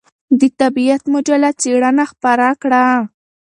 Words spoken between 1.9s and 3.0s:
خپره کړه.